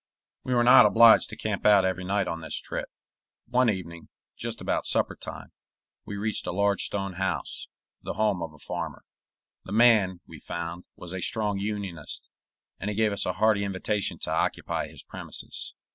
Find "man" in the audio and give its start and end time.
9.73-10.19